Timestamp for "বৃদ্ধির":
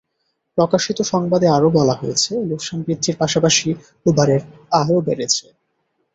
2.81-3.15